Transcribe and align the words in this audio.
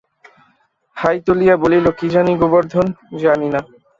High 0.97 1.17
তুলিয়া 1.25 1.55
বলিল, 1.63 1.85
কি 1.99 2.07
জানি 2.09 2.31
গোবর্ধন, 2.41 2.87
জানি 3.23 3.47
না। 3.53 3.59